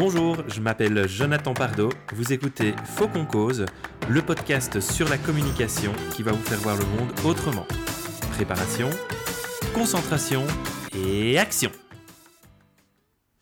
[0.00, 1.90] Bonjour, je m'appelle Jonathan Pardo.
[2.14, 3.66] Vous écoutez Faux cause,
[4.08, 7.66] le podcast sur la communication qui va vous faire voir le monde autrement.
[8.32, 8.88] Préparation,
[9.74, 10.46] concentration
[10.96, 11.70] et action.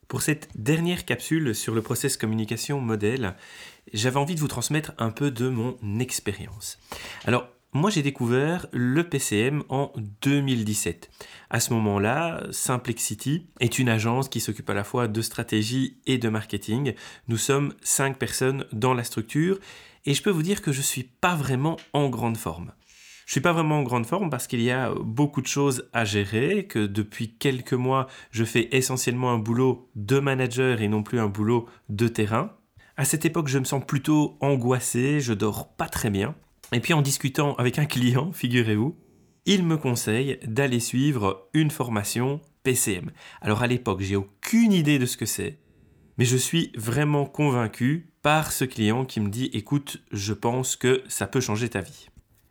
[0.08, 3.36] Pour cette dernière capsule sur le process communication modèle,
[3.92, 6.80] j'avais envie de vous transmettre un peu de mon expérience.
[7.24, 9.92] Alors, moi, j'ai découvert le PCM en
[10.22, 11.10] 2017.
[11.50, 16.16] À ce moment-là, Simplexity est une agence qui s'occupe à la fois de stratégie et
[16.16, 16.94] de marketing.
[17.28, 19.58] Nous sommes cinq personnes dans la structure
[20.06, 22.72] et je peux vous dire que je ne suis pas vraiment en grande forme.
[23.26, 26.06] Je suis pas vraiment en grande forme parce qu'il y a beaucoup de choses à
[26.06, 31.20] gérer, que depuis quelques mois, je fais essentiellement un boulot de manager et non plus
[31.20, 32.56] un boulot de terrain.
[32.96, 36.34] À cette époque, je me sens plutôt angoissé, je dors pas très bien.
[36.72, 38.96] Et puis en discutant avec un client, figurez-vous,
[39.46, 43.10] il me conseille d'aller suivre une formation PCM.
[43.40, 45.58] Alors à l'époque, j'ai aucune idée de ce que c'est,
[46.18, 51.02] mais je suis vraiment convaincu par ce client qui me dit écoute, je pense que
[51.08, 52.08] ça peut changer ta vie.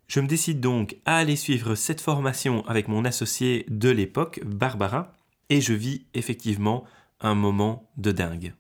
[0.08, 5.14] Je me décide donc à aller suivre cette formation avec mon associé de l'époque, Barbara,
[5.50, 6.86] et je vis effectivement
[7.20, 8.54] un moment de dingue.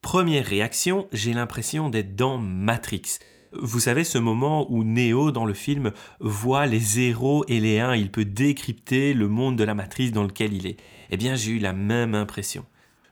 [0.00, 3.18] Première réaction, j'ai l'impression d'être dans Matrix.
[3.52, 7.96] Vous savez, ce moment où Neo, dans le film, voit les zéros et les 1,
[7.96, 10.76] il peut décrypter le monde de la matrice dans lequel il est.
[11.10, 12.64] Eh bien, j'ai eu la même impression.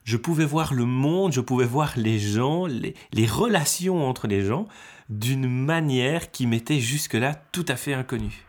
[0.05, 4.43] Je pouvais voir le monde, je pouvais voir les gens, les, les relations entre les
[4.43, 4.69] gens,
[5.09, 8.45] d'une manière qui m'était jusque-là tout à fait inconnue.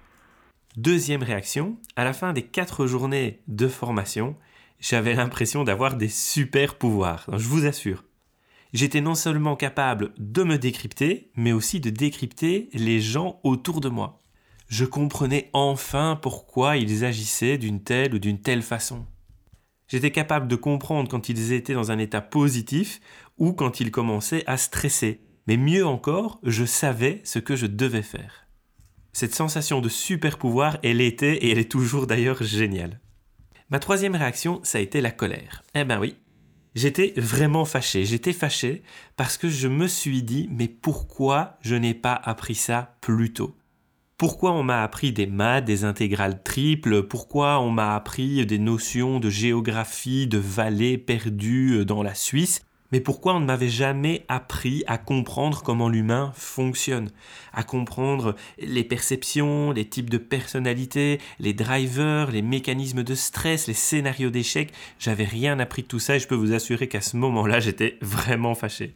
[0.77, 4.35] Deuxième réaction, à la fin des quatre journées de formation,
[4.81, 8.03] j'avais l'impression d'avoir des super pouvoirs, je vous assure
[8.75, 13.87] j'étais non seulement capable de me décrypter, mais aussi de décrypter les gens autour de
[13.87, 14.21] moi.
[14.67, 19.05] Je comprenais enfin pourquoi ils agissaient d'une telle ou d'une telle façon.
[19.87, 22.99] J'étais capable de comprendre quand ils étaient dans un état positif
[23.37, 25.21] ou quand ils commençaient à stresser.
[25.47, 28.47] Mais mieux encore, je savais ce que je devais faire.
[29.13, 32.99] Cette sensation de super pouvoir, elle était et elle est toujours d'ailleurs géniale.
[33.69, 35.63] Ma troisième réaction, ça a été la colère.
[35.75, 36.17] Eh ben oui,
[36.75, 38.03] J'étais vraiment fâché.
[38.03, 38.83] J'étais fâché
[39.15, 43.55] parce que je me suis dit, mais pourquoi je n'ai pas appris ça plus tôt?
[44.17, 47.03] Pourquoi on m'a appris des maths, des intégrales triples?
[47.03, 52.61] Pourquoi on m'a appris des notions de géographie, de vallées perdues dans la Suisse?
[52.95, 57.09] Mais pourquoi on ne m'avait jamais appris à comprendre comment l'humain fonctionne,
[57.51, 63.73] à comprendre les perceptions, les types de personnalités, les drivers, les mécanismes de stress, les
[63.73, 67.17] scénarios d'échec J'avais rien appris de tout ça et je peux vous assurer qu'à ce
[67.17, 68.95] moment-là, j'étais vraiment fâché.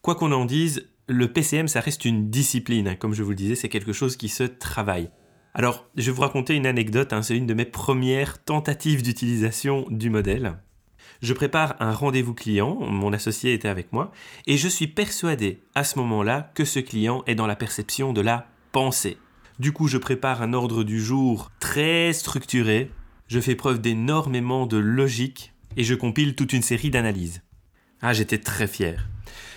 [0.00, 2.96] Quoi qu'on en dise, le PCM, ça reste une discipline.
[2.98, 5.10] Comme je vous le disais, c'est quelque chose qui se travaille.
[5.52, 7.20] Alors, je vais vous raconter une anecdote, hein.
[7.20, 10.56] c'est une de mes premières tentatives d'utilisation du modèle.
[11.20, 14.12] Je prépare un rendez-vous client, mon associé était avec moi,
[14.46, 18.20] et je suis persuadé à ce moment-là que ce client est dans la perception de
[18.20, 19.18] la pensée.
[19.58, 22.92] Du coup, je prépare un ordre du jour très structuré,
[23.26, 27.42] je fais preuve d'énormément de logique et je compile toute une série d'analyses.
[28.00, 29.08] Ah, j'étais très fier.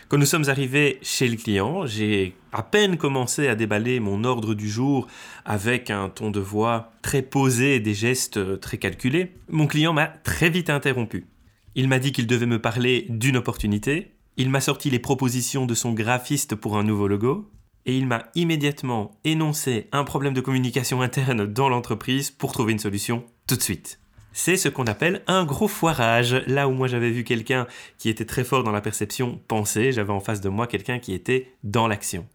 [0.10, 4.56] Quand nous sommes arrivés chez le client, j'ai à peine commencé à déballer mon ordre
[4.56, 5.08] du jour
[5.46, 9.32] avec un ton de voix très posé et des gestes très calculés.
[9.48, 11.28] Mon client m'a très vite interrompu.
[11.76, 15.74] Il m'a dit qu'il devait me parler d'une opportunité, il m'a sorti les propositions de
[15.74, 17.50] son graphiste pour un nouveau logo,
[17.86, 22.80] et il m'a immédiatement énoncé un problème de communication interne dans l'entreprise pour trouver une
[22.80, 24.00] solution tout de suite.
[24.34, 26.34] C'est ce qu'on appelle un gros foirage.
[26.48, 27.68] Là où moi j'avais vu quelqu'un
[27.98, 31.14] qui était très fort dans la perception pensée, j'avais en face de moi quelqu'un qui
[31.14, 32.28] était dans l'action.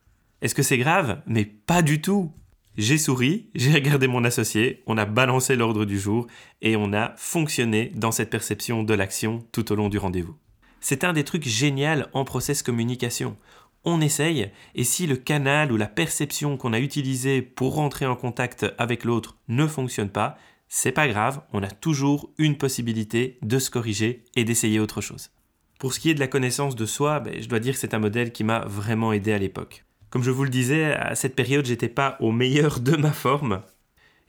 [0.43, 1.23] Est-ce que c'est grave?
[1.27, 2.33] Mais pas du tout.
[2.79, 6.27] J'ai souri, j'ai regardé mon associé, on a balancé l'ordre du jour
[6.61, 10.37] et on a fonctionné dans cette perception de l'action tout au long du rendez-vous.
[10.81, 13.39] C'est un des trucs géniaux en process communication.
[13.85, 18.15] On essaye et si le canal ou la perception qu'on a utilisé pour rentrer en
[18.15, 20.37] contact avec l'autre ne fonctionne pas,
[20.69, 25.31] c'est pas grave, on a toujours une possibilité de se corriger et d'essayer autre chose.
[25.79, 27.95] Pour ce qui est de la connaissance de soi, ben, je dois dire que c'est
[27.95, 29.87] un modèle qui m'a vraiment aidé à l'époque.
[30.17, 33.61] Comme je vous le disais, à cette période, j'étais pas au meilleur de ma forme.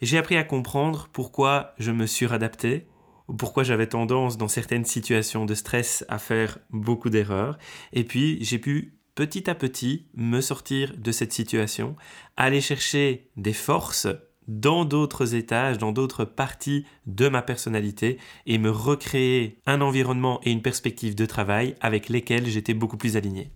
[0.01, 2.87] J'ai appris à comprendre pourquoi je me suradaptais,
[3.29, 7.57] ou pourquoi j'avais tendance dans certaines situations de stress à faire beaucoup d'erreurs.
[7.93, 11.95] Et puis, j'ai pu petit à petit me sortir de cette situation,
[12.35, 14.07] aller chercher des forces
[14.49, 20.51] dans d'autres étages, dans d'autres parties de ma personnalité et me recréer un environnement et
[20.51, 23.51] une perspective de travail avec lesquels j'étais beaucoup plus aligné.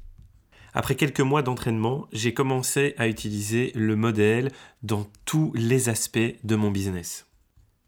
[0.74, 4.52] Après quelques mois d'entraînement, j'ai commencé à utiliser le modèle
[4.84, 7.28] dans tous les aspects de mon business.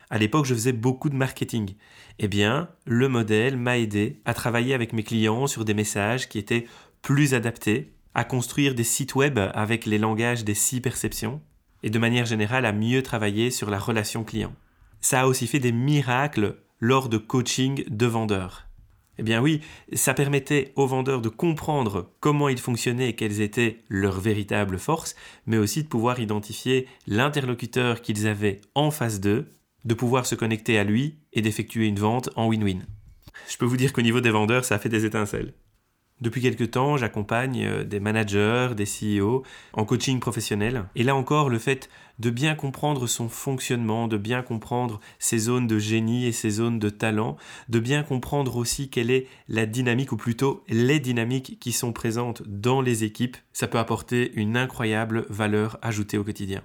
[0.09, 1.75] À l'époque, je faisais beaucoup de marketing.
[2.19, 6.37] Eh bien, le modèle m'a aidé à travailler avec mes clients sur des messages qui
[6.37, 6.67] étaient
[7.01, 11.41] plus adaptés, à construire des sites web avec les langages des six perceptions,
[11.81, 14.53] et de manière générale à mieux travailler sur la relation client.
[15.01, 18.67] Ça a aussi fait des miracles lors de coaching de vendeurs.
[19.19, 19.61] Eh bien oui,
[19.93, 25.15] ça permettait aux vendeurs de comprendre comment ils fonctionnaient et quelles étaient leurs véritables forces,
[25.45, 29.51] mais aussi de pouvoir identifier l'interlocuteur qu'ils avaient en face d'eux,
[29.85, 32.81] de pouvoir se connecter à lui et d'effectuer une vente en win-win.
[33.49, 35.53] Je peux vous dire qu'au niveau des vendeurs, ça a fait des étincelles.
[36.23, 39.43] Depuis quelque temps, j'accompagne euh, des managers, des CEO
[39.73, 40.85] en coaching professionnel.
[40.95, 45.67] Et là encore, le fait de bien comprendre son fonctionnement, de bien comprendre ses zones
[45.67, 47.35] de génie et ses zones de talent,
[47.67, 52.41] de bien comprendre aussi quelle est la dynamique, ou plutôt les dynamiques qui sont présentes
[52.47, 56.61] dans les équipes, ça peut apporter une incroyable valeur ajoutée au quotidien.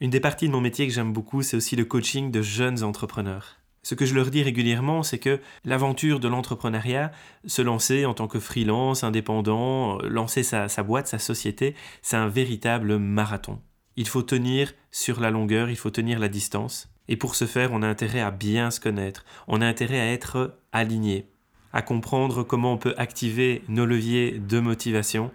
[0.00, 2.84] Une des parties de mon métier que j'aime beaucoup, c'est aussi le coaching de jeunes
[2.84, 3.61] entrepreneurs.
[3.84, 7.10] Ce que je leur dis régulièrement, c'est que l'aventure de l'entrepreneuriat,
[7.46, 12.98] se lancer en tant que freelance, indépendant, lancer sa, boîte, sa société, c'est un véritable
[12.98, 13.60] marathon.
[13.96, 16.88] Il faut tenir sur la longueur, il faut tenir la distance.
[17.08, 20.12] Et pour ce faire, on a intérêt à bien se connaître, on a intérêt à
[20.12, 21.26] être aligné,
[21.72, 25.32] à comprendre comment on peut activer nos leviers de motivation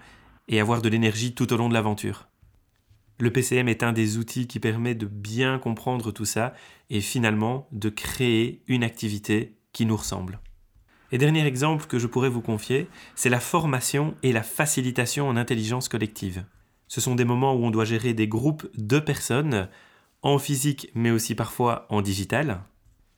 [0.47, 2.27] et avoir de l'énergie tout au long de l'aventure.
[3.19, 6.53] Le PCM est un des outils qui permet de bien comprendre tout ça
[6.89, 10.39] et finalement de créer une activité qui nous ressemble.
[11.11, 15.37] Et dernier exemple que je pourrais vous confier, c'est la formation et la facilitation en
[15.37, 16.45] intelligence collective.
[16.87, 19.67] Ce sont des moments où on doit gérer des groupes de personnes,
[20.21, 22.61] en physique mais aussi parfois en digital.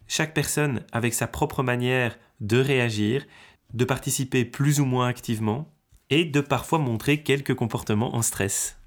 [0.08, 3.26] Chaque personne avec sa propre manière de réagir,
[3.74, 5.72] de participer plus ou moins activement
[6.10, 8.79] et de parfois montrer quelques comportements en stress.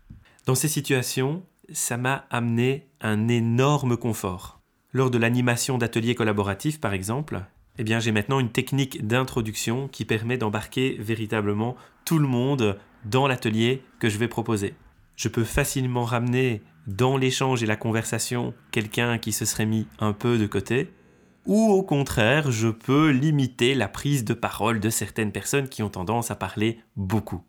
[0.45, 4.61] Dans ces situations, ça m'a amené un énorme confort.
[4.93, 7.43] Lors de l'animation d'ateliers collaboratifs, par exemple,
[7.79, 13.29] eh bien, j'ai maintenant une technique d'introduction qui permet d'embarquer véritablement tout le monde dans
[13.29, 14.75] l'atelier que je vais proposer.
[15.15, 20.13] Je peux facilement ramener dans l'échange et la conversation quelqu'un qui se serait mis un
[20.13, 20.93] peu de côté,
[21.47, 25.89] ou au contraire, je peux limiter la prise de parole de certaines personnes qui ont
[25.89, 27.43] tendance à parler beaucoup.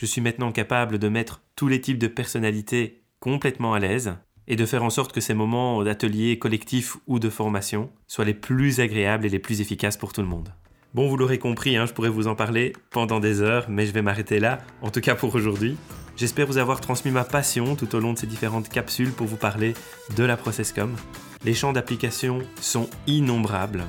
[0.00, 4.14] Je suis maintenant capable de mettre tous les types de personnalités complètement à l'aise
[4.48, 8.32] et de faire en sorte que ces moments d'atelier collectif ou de formation soient les
[8.32, 10.54] plus agréables et les plus efficaces pour tout le monde.
[10.94, 13.92] Bon, vous l'aurez compris, hein, je pourrais vous en parler pendant des heures, mais je
[13.92, 15.76] vais m'arrêter là, en tout cas pour aujourd'hui.
[16.16, 19.36] J'espère vous avoir transmis ma passion tout au long de ces différentes capsules pour vous
[19.36, 19.74] parler
[20.16, 20.96] de la ProcessCom.
[21.44, 23.84] Les champs d'application sont innombrables.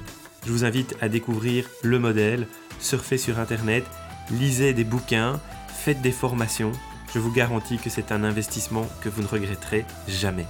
[0.46, 2.48] Je vous invite à découvrir le modèle,
[2.80, 3.86] surfer sur Internet,
[4.30, 5.40] lisez des bouquins,
[5.82, 6.72] faites des formations,
[7.12, 10.46] je vous garantis que c'est un investissement que vous ne regretterez jamais.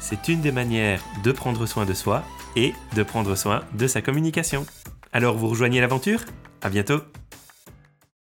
[0.00, 2.24] C'est une des manières de prendre soin de soi
[2.56, 4.64] et de prendre soin de sa communication.
[5.12, 6.20] Alors vous rejoignez l'aventure?
[6.62, 7.02] À bientôt